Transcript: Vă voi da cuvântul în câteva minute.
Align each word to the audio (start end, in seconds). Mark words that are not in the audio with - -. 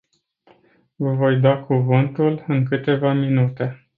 Vă 0.95 1.13
voi 1.13 1.39
da 1.39 1.61
cuvântul 1.63 2.43
în 2.47 2.65
câteva 2.65 3.13
minute. 3.13 3.87